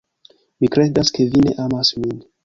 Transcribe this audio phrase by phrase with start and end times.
[0.63, 2.17] Mi kredas ke vi ne amas min.